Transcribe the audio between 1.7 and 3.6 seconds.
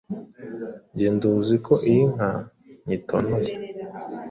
iyi nka nyitonoye,